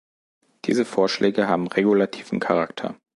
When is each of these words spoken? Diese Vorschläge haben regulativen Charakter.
Diese 0.65 0.83
Vorschläge 0.83 1.47
haben 1.47 1.67
regulativen 1.67 2.39
Charakter. 2.39 2.95